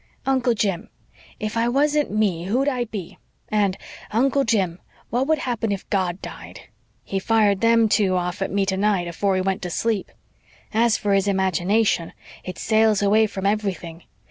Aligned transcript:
'Uncle 0.25 0.55
Jim, 0.55 0.89
if 1.39 1.55
I 1.55 1.69
wasn't 1.69 2.09
ME 2.09 2.45
who'd 2.45 2.67
I 2.67 2.85
be?' 2.85 3.19
and, 3.49 3.77
'Uncle 4.09 4.43
Jim, 4.43 4.79
what 5.11 5.27
would 5.27 5.37
happen 5.37 5.71
if 5.71 5.87
God 5.91 6.19
died?' 6.23 6.61
He 7.03 7.19
fired 7.19 7.61
them 7.61 7.87
two 7.87 8.15
off 8.15 8.41
at 8.41 8.49
me 8.49 8.65
tonight, 8.65 9.07
afore 9.07 9.35
he 9.35 9.41
went 9.41 9.61
to 9.61 9.69
sleep. 9.69 10.11
As 10.73 10.97
for 10.97 11.13
his 11.13 11.27
imagination, 11.27 12.13
it 12.43 12.57
sails 12.57 13.03
away 13.03 13.27
from 13.27 13.45
everything. 13.45 14.01